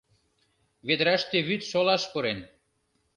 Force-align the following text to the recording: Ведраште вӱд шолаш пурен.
Ведраште 0.87 1.37
вӱд 1.47 1.61
шолаш 1.71 2.03
пурен. 2.11 2.39